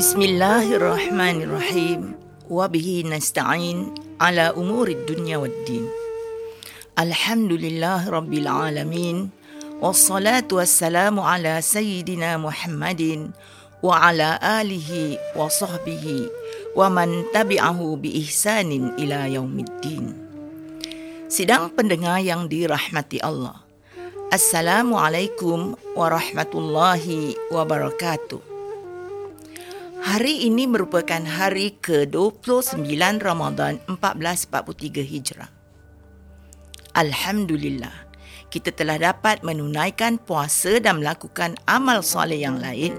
[0.00, 2.16] Bismillahirrahmanirrahim.
[2.48, 5.84] Wabihi nasta'in ala umuri dunya wad din.
[6.96, 9.28] Alhamdulillah rabbil alamin.
[9.76, 13.36] Wassalatu wassalamu ala sayyidina Muhammadin
[13.84, 16.32] wa ala alihi wa sahbihi
[16.72, 20.16] wa man tabi'ahu bi ihsanin ila yaumiddin.
[21.28, 23.60] Sidang pendengar yang dirahmati Allah.
[24.32, 28.49] Assalamualaikum warahmatullahi wabarakatuh.
[30.00, 32.80] Hari ini merupakan hari ke-29
[33.20, 35.52] Ramadan 1443 Hijrah.
[36.96, 38.08] Alhamdulillah
[38.48, 42.96] kita telah dapat menunaikan puasa dan melakukan amal soleh yang lain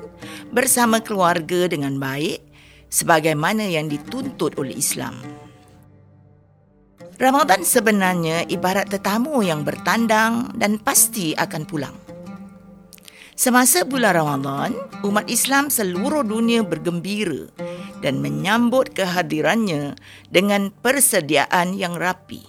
[0.54, 2.46] bersama keluarga dengan baik
[2.94, 5.18] sebagaimana yang dituntut oleh Islam.
[7.18, 12.11] Ramadan sebenarnya ibarat tetamu yang bertandang dan pasti akan pulang.
[13.42, 17.50] Semasa bulan Ramadan, umat Islam seluruh dunia bergembira
[18.06, 19.98] dan menyambut kehadirannya
[20.30, 22.46] dengan persediaan yang rapi.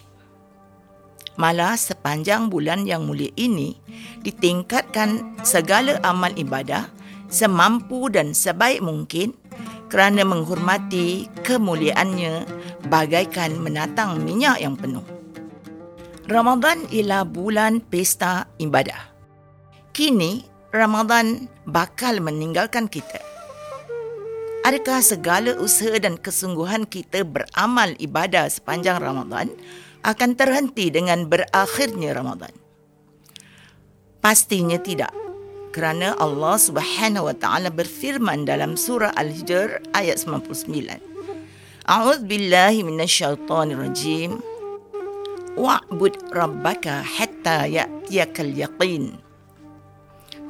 [1.40, 3.80] Malah sepanjang bulan yang mulia ini
[4.20, 6.92] ditingkatkan segala amal ibadah
[7.32, 9.32] semampu dan sebaik mungkin
[9.88, 12.44] kerana menghormati kemuliaannya
[12.92, 15.08] bagaikan menatang minyak yang penuh.
[16.28, 19.08] Ramadan ialah bulan pesta ibadah.
[19.96, 23.20] Kini Ramadan bakal meninggalkan kita.
[24.64, 29.52] Adakah segala usaha dan kesungguhan kita beramal ibadah sepanjang Ramadan
[30.00, 32.56] akan terhenti dengan berakhirnya Ramadan?
[34.24, 35.12] Pastinya tidak.
[35.76, 40.88] Kerana Allah Subhanahu wa taala berfirman dalam surah Al-Hijr ayat 99.
[41.84, 44.40] A'udzu billahi minasyaitonir rajim.
[45.52, 49.20] Wa'bud rabbaka hatta ya'tiyakal yaqin.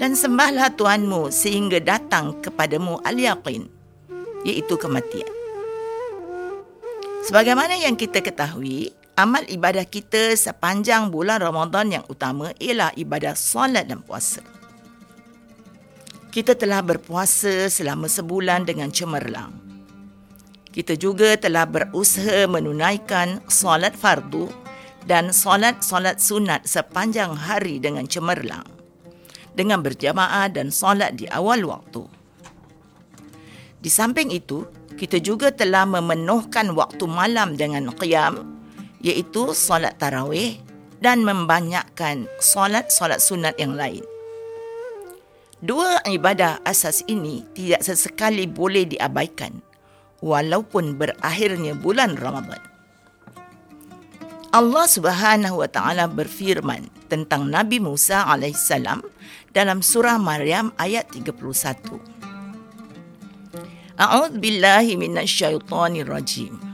[0.01, 3.69] Dan sembahlah Tuhanmu sehingga datang kepadamu al-yaqin,
[4.43, 5.28] iaitu kematian.
[7.22, 13.87] Sebagaimana yang kita ketahui, amal ibadah kita sepanjang bulan Ramadan yang utama ialah ibadah solat
[13.87, 14.43] dan puasa.
[16.33, 19.53] Kita telah berpuasa selama sebulan dengan cemerlang.
[20.72, 24.49] Kita juga telah berusaha menunaikan solat fardu
[25.05, 28.72] dan solat-solat sunat sepanjang hari dengan cemerlang
[29.53, 32.05] dengan berjamaah dan solat di awal waktu.
[33.83, 34.63] Di samping itu,
[34.95, 38.47] kita juga telah memenuhkan waktu malam dengan qiyam
[39.03, 40.63] iaitu solat tarawih
[41.03, 44.07] dan membanyakkan solat-solat sunat yang lain.
[45.63, 49.63] Dua ibadah asas ini tidak sesekali boleh diabaikan
[50.23, 52.63] walaupun berakhirnya bulan Ramadan.
[54.55, 59.05] Allah Subhanahu wa taala berfirman tentang Nabi Musa alaihissalam
[59.53, 62.00] dalam surah Maryam ayat 31.
[64.00, 66.72] A'udzu billahi minasyaitonir rajim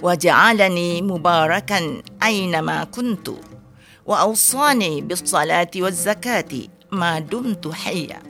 [0.00, 3.36] waja'alani mubarakan aynama kuntu
[4.04, 8.20] wa awsani bis salati waz zakati ma dumtu hayya.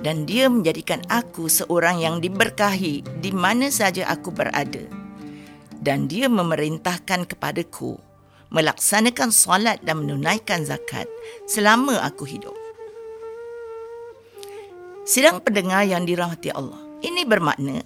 [0.00, 4.80] Dan dia menjadikan aku seorang yang diberkahi di mana saja aku berada.
[5.76, 8.00] Dan dia memerintahkan kepadaku
[8.50, 11.06] melaksanakan solat dan menunaikan zakat
[11.46, 12.54] selama aku hidup
[15.10, 16.78] Sidang pendengar yang dirahmati Allah.
[17.02, 17.82] Ini bermakna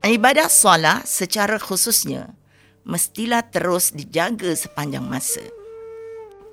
[0.00, 2.32] Ibadah solat secara khususnya
[2.88, 5.44] mestilah terus dijaga sepanjang masa.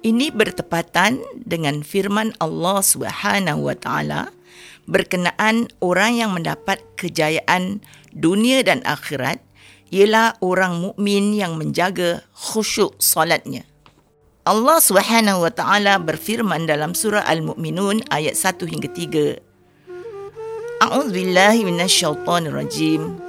[0.03, 4.21] Ini bertepatan dengan firman Allah Subhanahu wa taala
[4.87, 9.43] berkenaan orang yang mendapat kejayaan dunia dan akhirat
[9.93, 13.63] ialah orang mukmin yang menjaga khusyuk solatnya.
[14.47, 19.43] Allah Subhanahu wa taala berfirman dalam surah Al-Mu'minun ayat 1 hingga 3.
[20.87, 23.19] A'udzu billahi minasyaitonir rajim.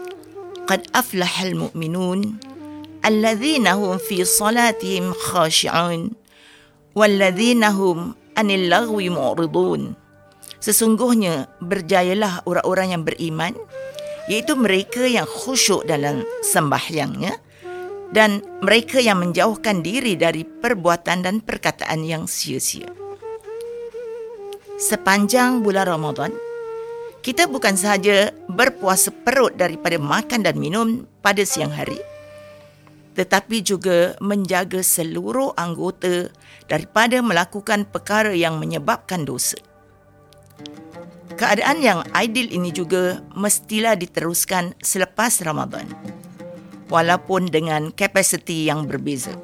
[0.69, 2.39] Qad aflahal mu'minun
[3.01, 6.13] alladzina hum fi salatihim khashi'un
[6.93, 9.97] walladzina hum 'anil laghwi mu'ridun.
[10.63, 13.57] Sesungguhnya berjayalah orang-orang yang beriman
[14.29, 17.35] iaitu mereka yang khusyuk dalam sembahyangnya
[18.13, 22.89] dan mereka yang menjauhkan diri dari perbuatan dan perkataan yang sia-sia.
[24.79, 26.33] Sepanjang bulan Ramadan,
[27.21, 31.99] kita bukan sahaja berpuasa perut daripada makan dan minum pada siang hari
[33.19, 36.31] tetapi juga menjaga seluruh anggota
[36.71, 39.59] daripada melakukan perkara yang menyebabkan dosa.
[41.39, 45.87] Keadaan yang ideal ini juga mestilah diteruskan selepas Ramadan
[46.91, 49.39] walaupun dengan kapasiti yang berbeza.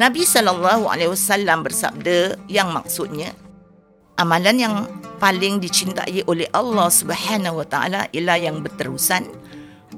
[0.00, 3.36] Nabi sallallahu alaihi wasallam bersabda yang maksudnya
[4.16, 4.74] amalan yang
[5.20, 9.28] paling dicintai oleh Allah Subhanahu Wa Taala ialah yang berterusan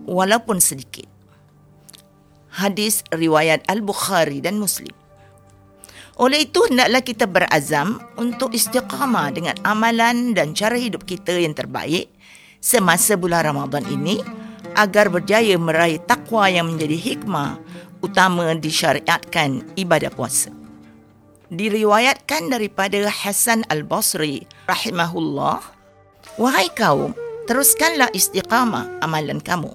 [0.03, 1.07] walaupun sedikit.
[2.51, 5.04] Hadis riwayat Al-Bukhari dan Muslim.
[6.15, 12.07] Oleh itu, hendaklah kita berazam untuk istiqamah dengan amalan dan cara hidup kita yang terbaik
[12.63, 14.23] semasa bulan Ramadan ini
[14.79, 17.59] agar berjaya meraih takwa yang menjadi hikmah
[17.99, 20.55] utama disyariatkan ibadah puasa.
[21.51, 25.61] Diriwayatkan daripada Hasan Al-Basri rahimahullah,
[26.41, 27.15] Wahai kaum,
[27.47, 29.71] teruskanlah istiqamah amalan kamu.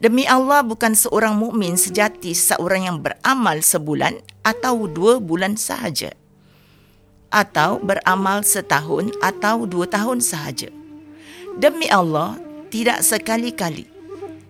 [0.00, 6.12] Demi Allah bukan seorang mukmin sejati seorang yang beramal sebulan atau dua bulan sahaja.
[7.30, 10.68] Atau beramal setahun atau dua tahun sahaja.
[11.58, 12.38] Demi Allah,
[12.70, 13.86] tidak sekali-kali.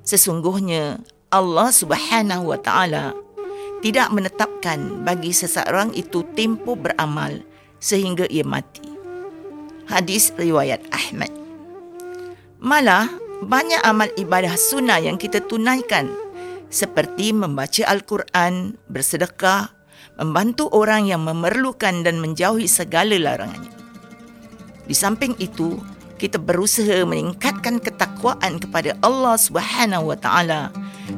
[0.04, 3.12] Sesungguhnya Allah subhanahu wa ta'ala
[3.80, 7.40] tidak menetapkan bagi seseorang itu tempoh beramal
[7.80, 8.84] sehingga ia mati.
[9.88, 11.32] Hadis riwayat Ahmad.
[12.60, 13.08] Malah
[13.40, 16.12] banyak amal ibadah sunnah yang kita tunaikan
[16.68, 19.72] seperti membaca Al-Quran, bersedekah,
[20.20, 23.72] membantu orang yang memerlukan dan menjauhi segala larangannya.
[24.84, 25.78] Di samping itu,
[26.20, 30.68] kita berusaha meningkatkan ketakwaan kepada Allah Subhanahu wa taala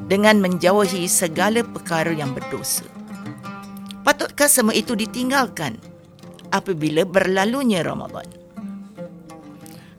[0.06, 2.87] dengan menjauhi segala perkara yang berdosa.
[4.06, 5.79] Patutkah semua itu ditinggalkan
[6.55, 8.26] apabila berlalunya Ramadan?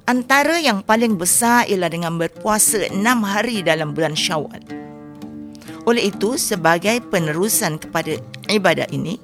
[0.04, 4.60] Antara yang paling besar ialah dengan berpuasa enam hari dalam bulan Syawal.
[5.88, 8.20] Oleh itu, sebagai penerusan kepada
[8.54, 9.18] ibadat ini,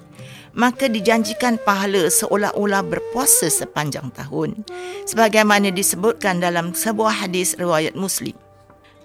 [0.57, 4.65] maka dijanjikan pahala seolah-olah berpuasa sepanjang tahun.
[5.05, 8.33] Sebagaimana disebutkan dalam sebuah hadis riwayat Muslim.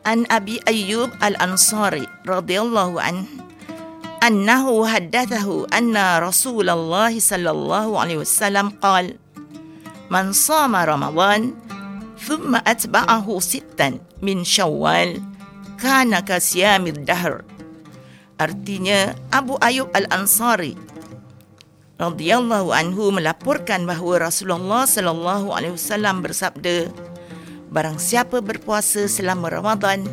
[0.05, 3.25] An Abi Ayyub Al-Ansari radhiyallahu an
[4.21, 9.17] annahu haddathahu anna Rasulullah sallallahu alaihi wasallam qala
[10.13, 11.57] Man sama Ramadan
[12.21, 15.21] thumma atba'ahu sittan min Syawal
[15.81, 17.45] kana kasiyamid dahr
[18.45, 20.77] Artinya Abu Ayub Al-Ansari
[21.97, 26.93] radhiyallahu anhu melaporkan bahawa Rasulullah sallallahu alaihi wasallam bersabda
[27.73, 30.05] barang siapa berpuasa selama Ramadan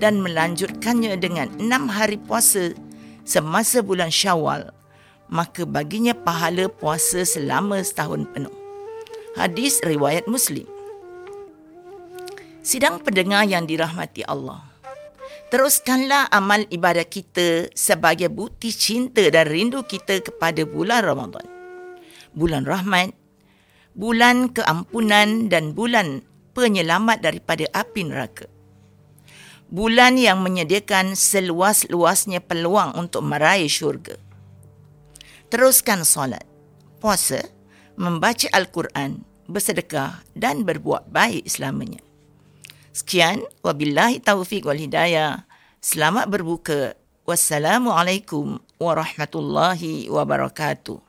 [0.00, 2.72] dan melanjutkannya dengan enam hari puasa
[3.28, 4.72] semasa bulan Syawal
[5.28, 8.54] maka baginya pahala puasa selama setahun penuh.
[9.36, 10.64] Hadis riwayat Muslim.
[12.64, 14.64] Sidang pendengar yang dirahmati Allah.
[15.46, 21.46] Teruskanlah amal ibadah kita sebagai bukti cinta dan rindu kita kepada bulan Ramadan.
[22.34, 23.14] Bulan rahmat,
[23.94, 28.50] bulan keampunan dan bulan penyelamat daripada api neraka.
[29.70, 34.18] Bulan yang menyediakan seluas-luasnya peluang untuk meraih syurga.
[35.46, 36.42] Teruskan solat,
[36.98, 37.46] puasa,
[37.94, 42.05] membaca Al-Quran, bersedekah dan berbuat baik selamanya.
[42.96, 45.44] Sekian, wabillahi taufiq wal hidayah.
[45.84, 46.96] Selamat berbuka.
[47.28, 51.05] Wassalamualaikum warahmatullahi wabarakatuh.